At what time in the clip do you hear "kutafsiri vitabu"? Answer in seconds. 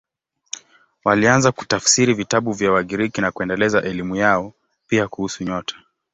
1.51-2.51